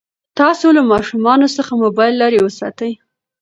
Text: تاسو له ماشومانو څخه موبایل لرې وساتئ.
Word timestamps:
تاسو 0.39 0.67
له 0.77 0.81
ماشومانو 0.91 1.47
څخه 1.57 1.71
موبایل 1.83 2.13
لرې 2.21 2.39
وساتئ. 2.43 2.91